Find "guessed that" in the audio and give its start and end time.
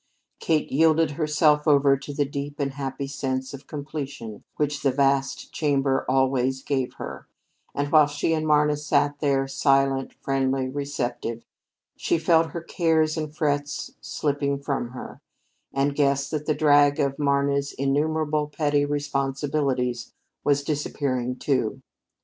15.93-16.47